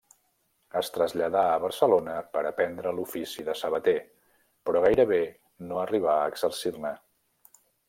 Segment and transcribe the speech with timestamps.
[0.79, 3.95] Es traslladà a Barcelona per aprendre l'ofici de sabater,
[4.71, 5.23] però gairebé
[5.69, 6.97] no arribà a exercir-ne.